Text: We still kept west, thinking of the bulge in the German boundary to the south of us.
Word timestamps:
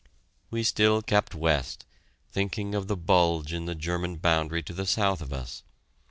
We 0.49 0.63
still 0.63 1.03
kept 1.03 1.35
west, 1.35 1.85
thinking 2.27 2.73
of 2.73 2.87
the 2.87 2.97
bulge 2.97 3.53
in 3.53 3.65
the 3.67 3.75
German 3.75 4.15
boundary 4.15 4.63
to 4.63 4.73
the 4.73 4.87
south 4.87 5.21
of 5.21 5.31
us. 5.31 5.61